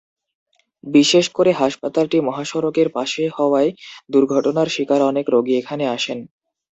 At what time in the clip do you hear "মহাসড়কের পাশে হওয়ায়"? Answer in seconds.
2.21-3.71